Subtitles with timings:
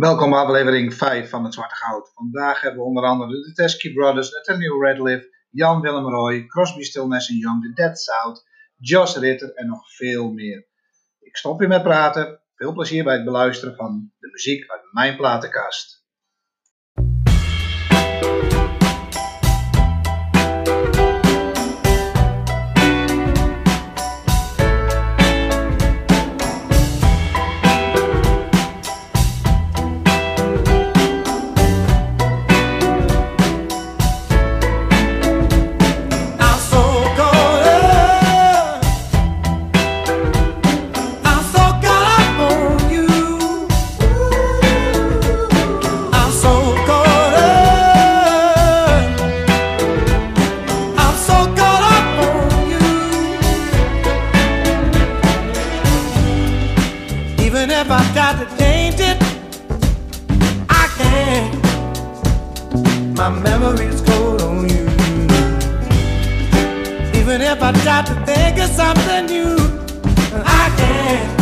[0.00, 2.10] Welkom bij aflevering 5 van het Zwarte Goud.
[2.14, 7.06] Vandaag hebben we onder andere de Teskey Brothers, Nathaniel Radcliffe, Jan Willem Roy, Crosby, Still,
[7.06, 8.44] Nash Young, the Dead South,
[8.76, 10.66] Josh Ritter en nog veel meer.
[11.18, 12.40] Ik stop hier met praten.
[12.54, 15.99] Veel plezier bij het beluisteren van de muziek uit mijn platenkast.
[63.30, 64.84] my memory's cold on you.
[67.20, 69.56] Even if I try to think of something new,
[70.44, 71.38] I can't.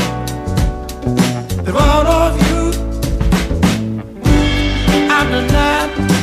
[1.64, 2.62] The all of you,
[5.10, 6.17] I'm denied.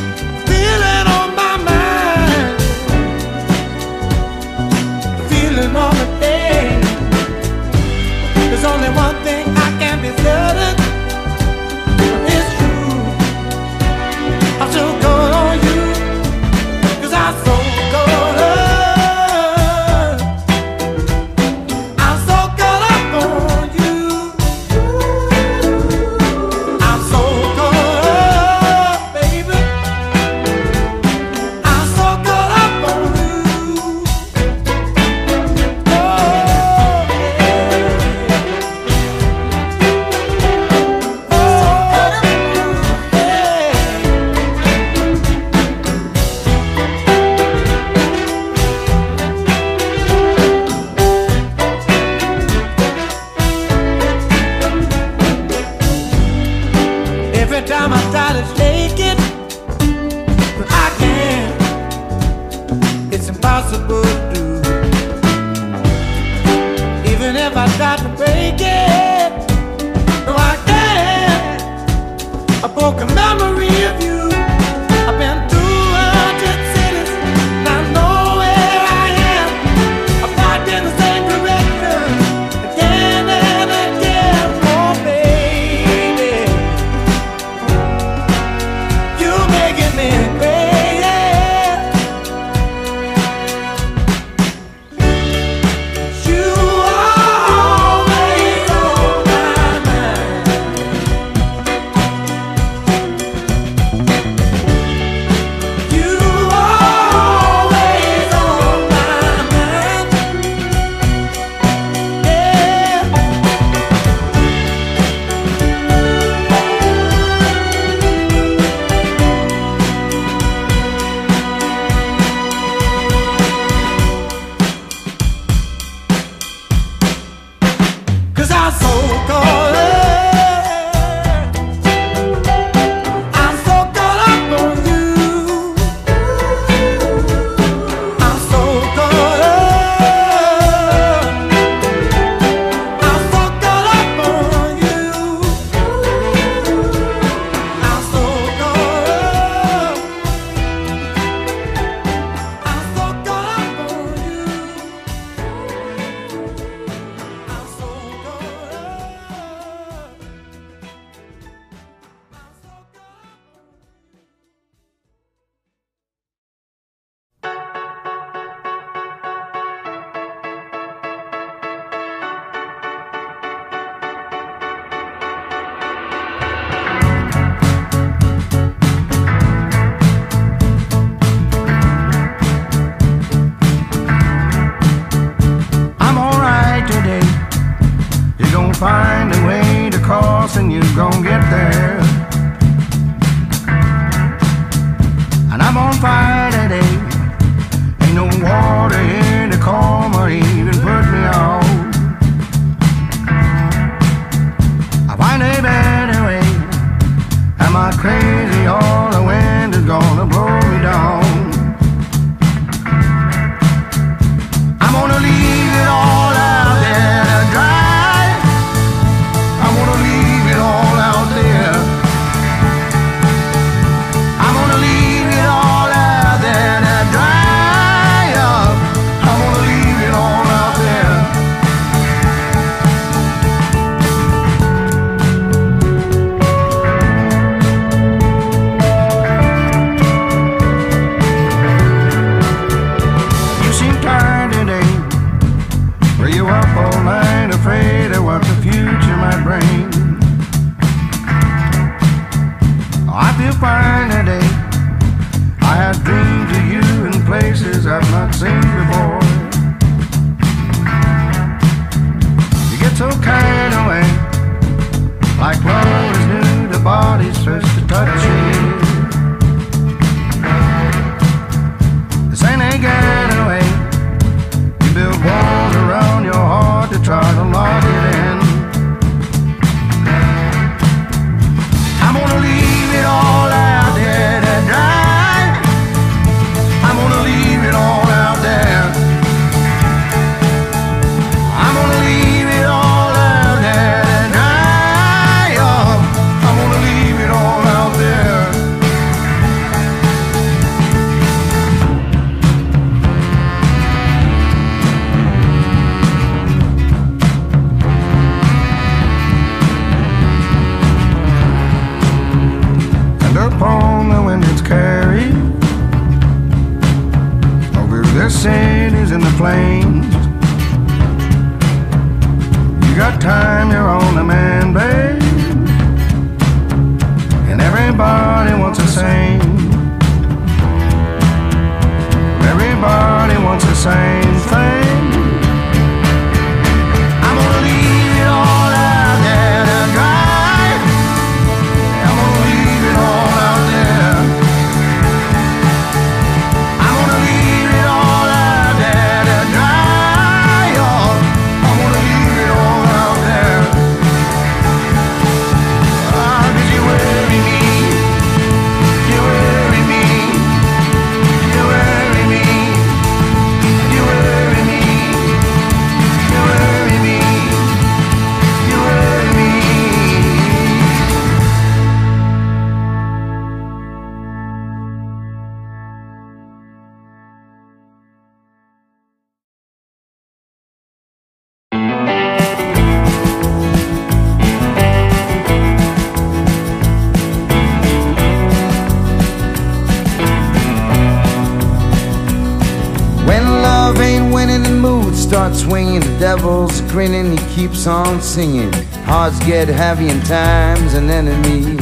[396.95, 398.71] Grinning, he keeps on singing.
[399.03, 401.75] Hearts get heavy and time's an enemy.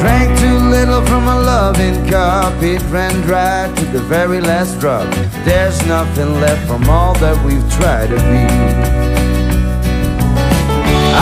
[0.00, 5.08] Drank too little from a loving cup, it ran dry to the very last drop.
[5.44, 8.44] There's nothing left from all that we've tried to be.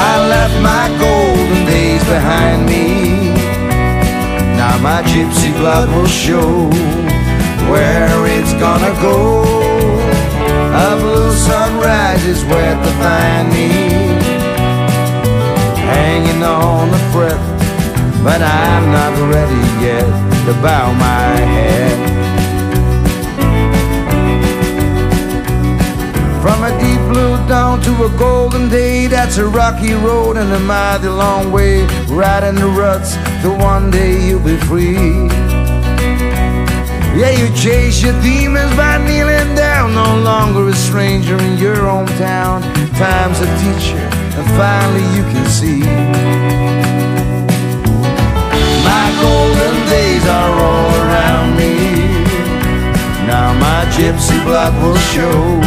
[0.09, 3.35] I left my golden days behind me.
[4.57, 6.71] Now my gypsy blood will show
[7.71, 9.68] where it's gonna go.
[10.70, 13.69] A blue sunrise is where to find me.
[15.81, 20.07] Hanging on the breath, but I'm not ready yet
[20.47, 21.99] to bow my head.
[26.43, 30.59] From a deep blue dawn to a golden day, that's a rocky road and a
[30.61, 31.85] mighty long way.
[32.07, 35.28] Riding the ruts till one day you'll be free.
[37.19, 39.54] Yeah, you chase your demons by kneeling
[39.88, 42.62] down, no longer a stranger in your hometown.
[42.99, 43.99] Time's a teacher,
[44.37, 45.80] and finally you can see.
[48.85, 51.75] My golden days are all around me.
[53.26, 55.61] Now my gypsy blood will show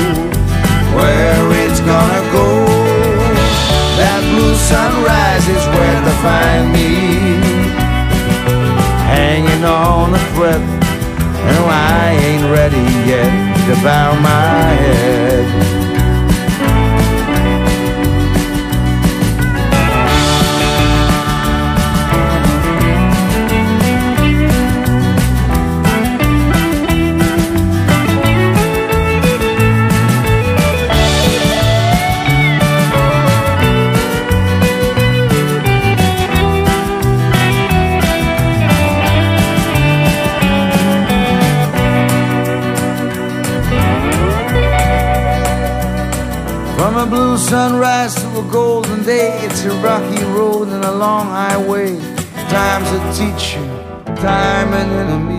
[0.96, 2.66] where it's gonna go.
[3.98, 6.90] That blue sunrise is where to find me.
[9.06, 13.41] Hanging on a thread, and I ain't ready yet
[13.84, 14.51] bow my
[51.02, 51.98] long highway.
[52.48, 53.66] Time's a teacher,
[54.22, 55.31] time an enemy.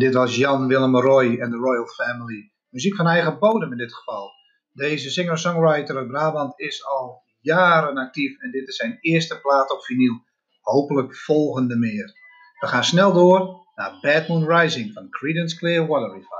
[0.00, 2.52] Dit was Jan Willem Roy en de Royal Family.
[2.70, 4.30] Muziek van eigen bodem in dit geval.
[4.72, 9.84] Deze singer-songwriter uit Brabant is al jaren actief en dit is zijn eerste plaat op
[9.84, 10.24] vinyl.
[10.60, 12.12] Hopelijk volgende meer.
[12.60, 16.39] We gaan snel door naar Bad Moon Rising van Creedence Clearwater Revival.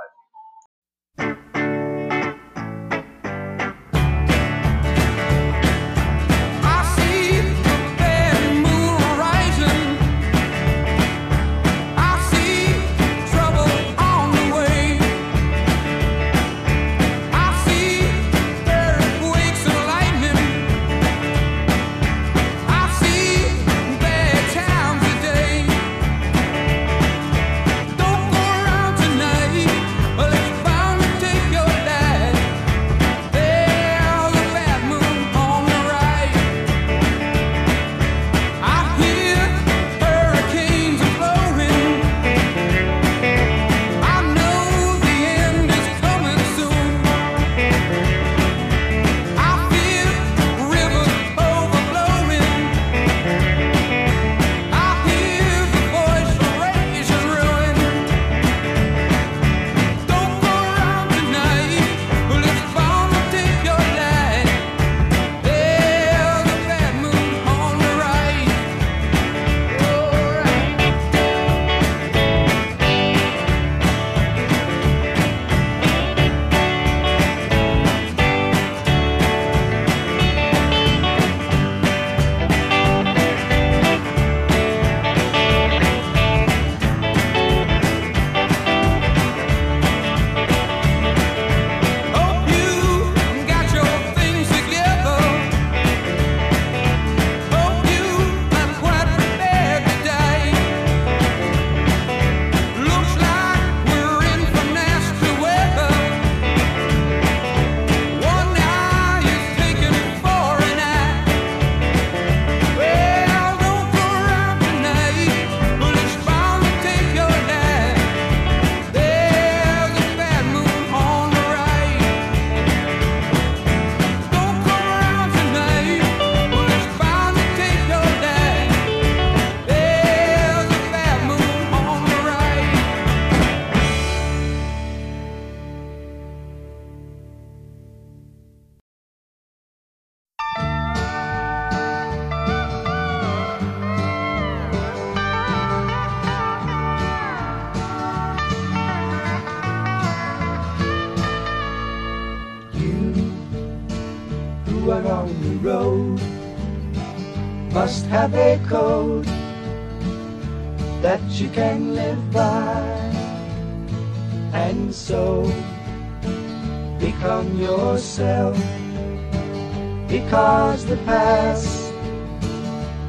[170.31, 171.91] Because the past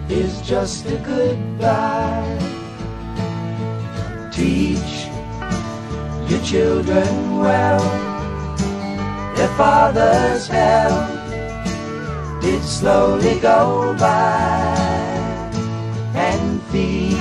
[0.08, 2.36] is just a goodbye.
[4.32, 5.06] Teach
[6.28, 7.78] your children well.
[9.36, 10.98] Their father's hell
[12.40, 14.74] did slowly go by.
[16.16, 17.14] And feed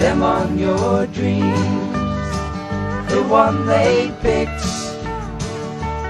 [0.00, 1.92] them on your dreams.
[3.10, 4.64] The one they picked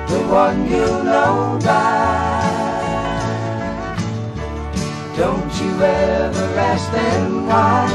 [0.08, 2.35] the one you know by
[5.16, 7.88] don't you ever ask them why.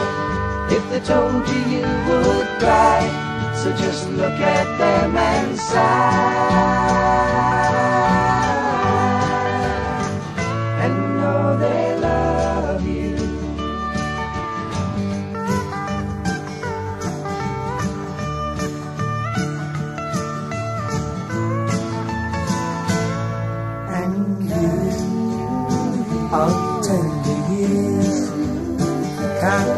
[0.71, 3.01] If they told you you would cry.
[3.55, 6.81] So just look at them and sigh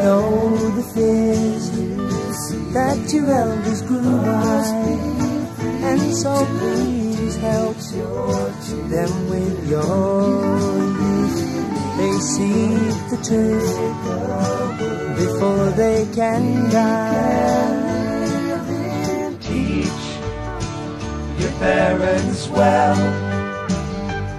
[0.04, 1.66] know the fears
[2.74, 4.66] that your elders grew by,
[5.90, 7.78] and so please help
[8.94, 10.28] them with your
[11.04, 11.40] youth.
[12.00, 12.68] They see
[13.12, 13.76] the truth
[15.24, 17.80] before they can die.
[19.40, 20.04] Teach
[21.40, 23.00] your parents well,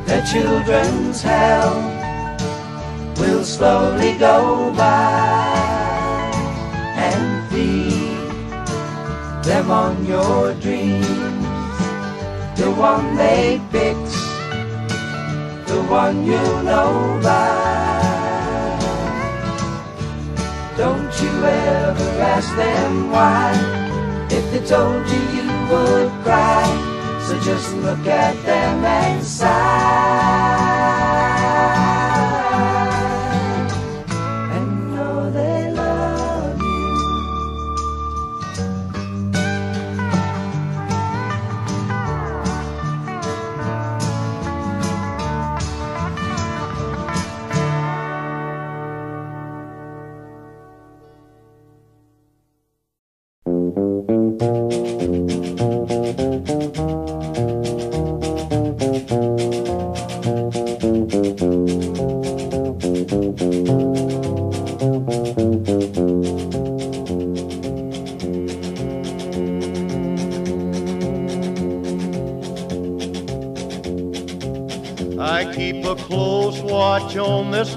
[0.04, 1.93] their children's hell
[3.18, 6.30] will slowly go by
[6.96, 8.18] and feed
[9.44, 11.06] them on your dreams.
[12.56, 14.14] The one they picked,
[15.68, 17.74] the one you know by.
[20.76, 23.52] Don't you ever ask them why.
[24.30, 26.66] If they told you, you would cry.
[27.26, 30.63] So just look at them and sigh.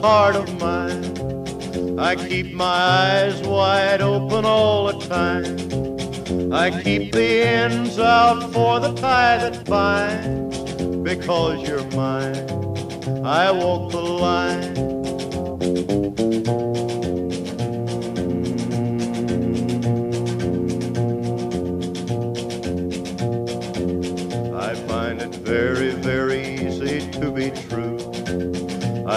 [0.04, 0.47] On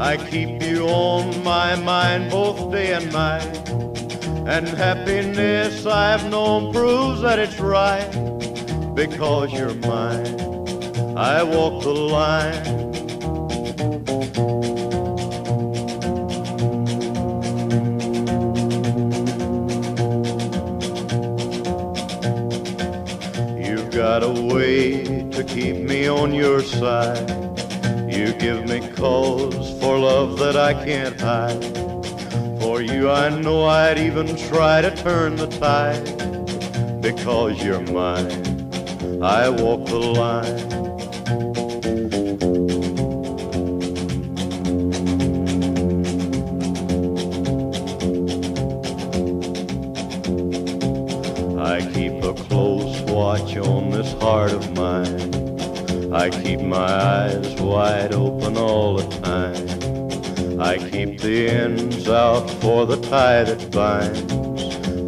[0.00, 3.68] I keep you on my mind both day and night.
[4.48, 8.10] And happiness I've known proves that it's right
[8.94, 10.40] because you're mine.
[11.18, 12.64] I walk the line.
[23.62, 27.49] You've got a way to keep me on your side.
[28.20, 31.64] You give me cause for love that I can't hide.
[32.60, 36.04] For you, I know I'd even try to turn the tide.
[37.00, 40.60] Because you're mine, I walk the line.
[51.58, 55.30] I keep a close watch on this heart of mine.
[56.12, 58.09] I keep my eyes wide
[58.60, 60.60] all the time.
[60.60, 64.20] I keep the ends out for the tie that binds.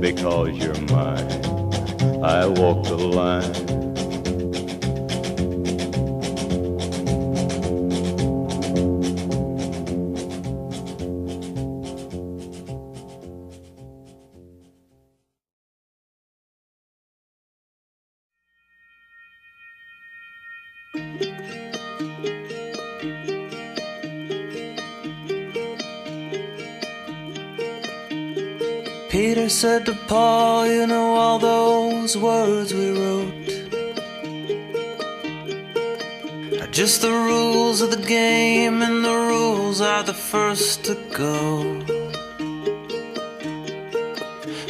[0.01, 3.73] Because you're mine, I walk the line.
[29.13, 33.35] Peter said to Paul, You know all those words we wrote
[36.63, 41.79] are just the rules of the game, and the rules are the first to go.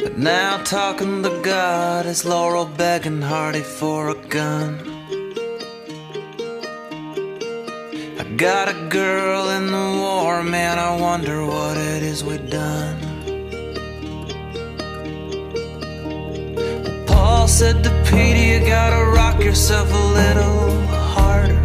[0.03, 4.77] But now, talking to God is Laurel begging Hardy for a gun.
[8.19, 10.79] I got a girl in the war, man.
[10.79, 13.02] I wonder what it is we've done.
[17.43, 21.59] Paul said to Peter, you gotta rock yourself a little harder.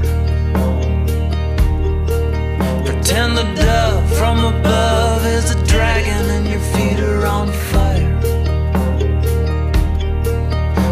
[2.85, 8.21] Pretend the dove from above is a dragon and your feet are on fire.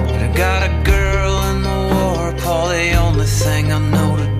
[0.07, 4.27] But I got a girl in the war, Paul, the only thing I know to
[4.27, 4.36] do.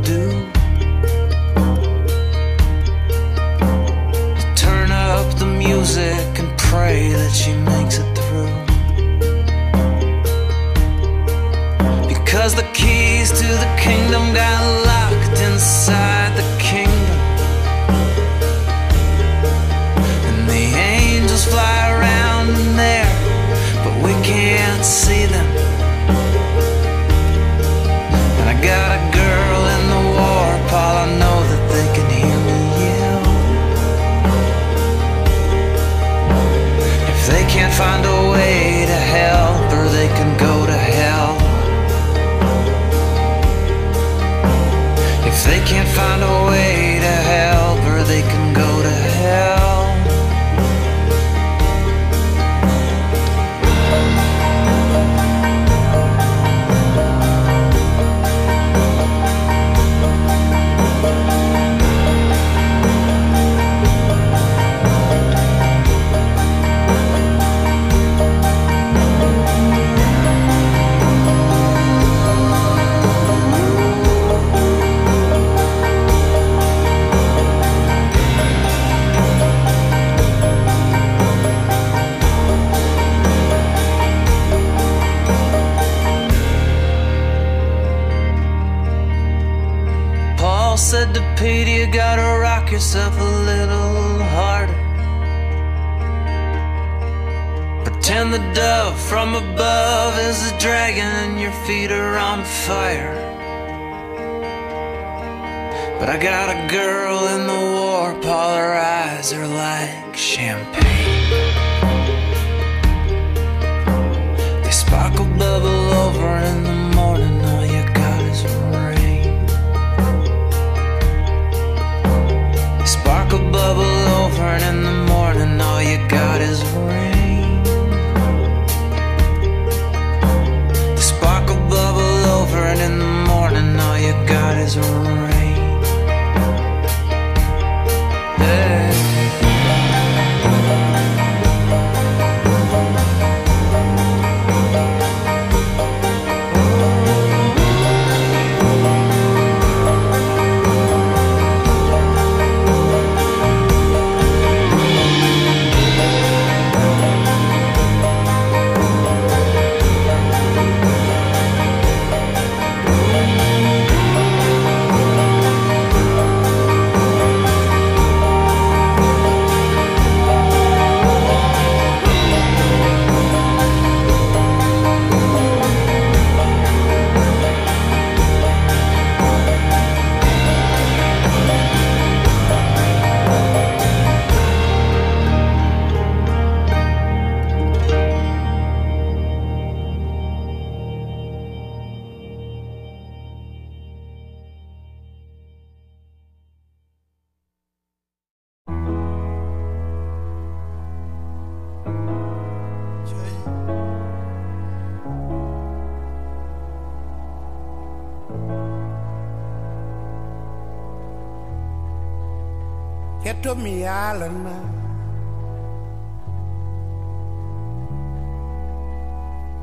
[213.47, 214.57] Ketto mi yalan ma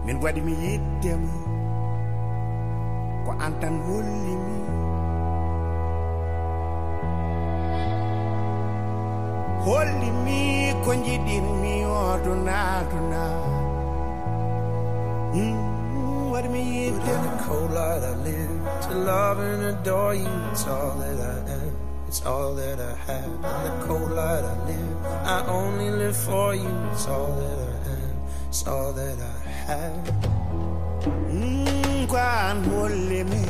[0.06, 0.54] Min waɗi mi
[3.26, 3.32] Ko ko
[12.80, 13.26] aduna
[15.36, 20.32] Mm, Waɗi mi In the cold light I live to love and adore you.
[20.52, 21.52] It's all that I am.
[22.13, 23.26] It's all that I have.
[23.26, 25.06] In the cold light I live.
[25.26, 26.69] I only live for you.
[26.91, 28.15] It's all that I am.
[28.49, 30.06] It's all that I have.
[31.34, 33.43] Mm, Ko an holli mi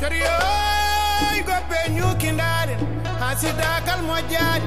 [0.00, 2.74] Coriyoy goppe ñukindade
[3.20, 4.66] ha sidakal moƴƴade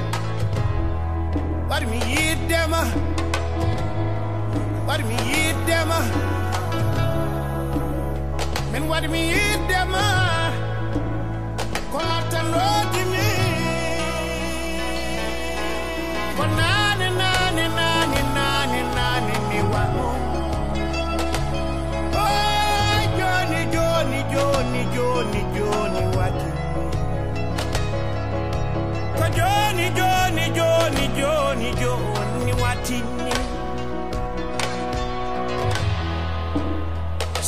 [1.70, 2.80] waɗi mi yiddema
[4.88, 5.98] waɗi mi yiddema
[8.72, 10.50] min waɗi mi yiddema ah.
[11.92, 13.26] ko lattanɗotimi
[16.36, 16.81] ko nane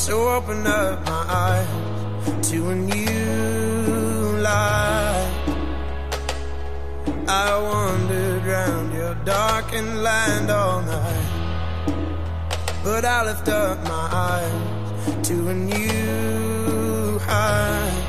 [0.04, 5.32] So open up my eyes to a new light.
[7.26, 11.30] I wandered round your darkened land all night.
[12.84, 18.04] But I lift up my eyes to a new height.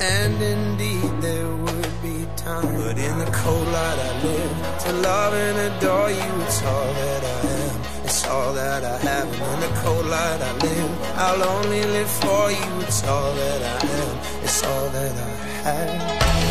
[0.00, 2.64] And indeed there would be time.
[2.78, 6.44] But in the cold light I live to love and adore you.
[6.44, 7.49] It's all that I.
[8.10, 9.28] It's all that I have.
[9.32, 11.16] And in the cold light I live.
[11.16, 12.80] I'll only live for you.
[12.80, 14.42] It's all that I am.
[14.42, 15.30] It's all that I
[15.62, 16.49] have.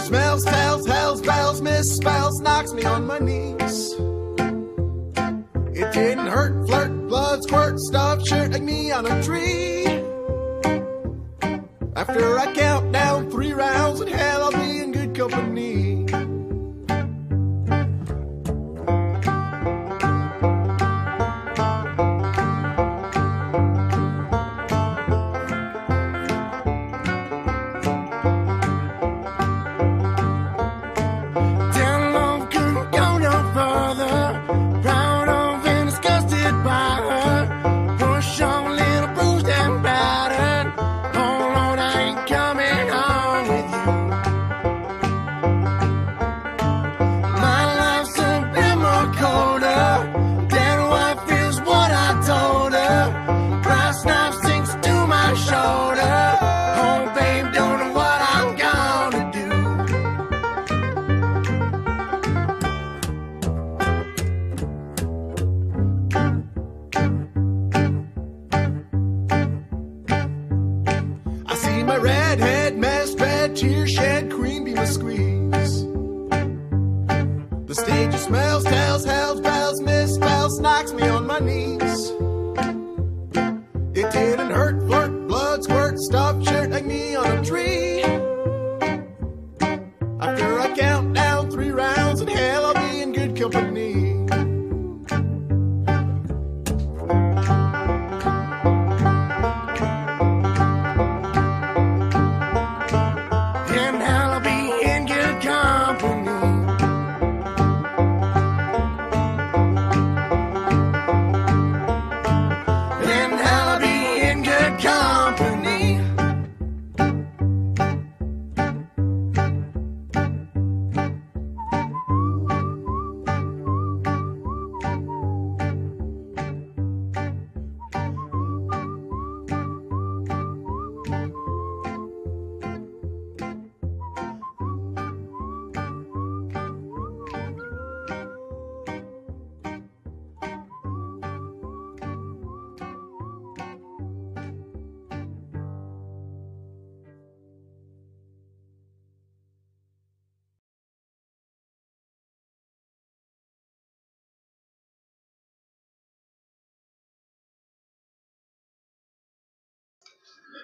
[0.00, 3.92] Smells, tells, hells, bells, misspells, knocks me on my knees.
[5.76, 9.86] It didn't hurt, flirt, blood, squirt, stuff, shirt like me on a tree.
[11.96, 15.83] After I count down three rounds in hell, I'll be in good company.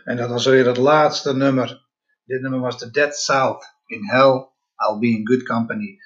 [0.04, 1.88] En dat was weer het laatste nummer.
[2.24, 3.64] Dit nummer was The Dead South.
[3.86, 5.98] In Hell, I'll be in good company.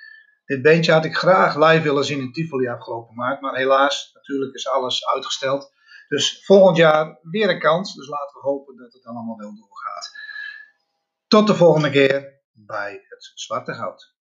[0.44, 3.40] Dit beentje had ik graag live willen zien in Tivoli afgelopen maart.
[3.40, 5.72] Maar helaas, natuurlijk is alles uitgesteld.
[6.08, 7.94] Dus volgend jaar weer een kans.
[7.94, 10.10] Dus laten we hopen dat het allemaal wel doorgaat.
[11.28, 14.13] Tot de volgende keer bij het Zwarte Goud.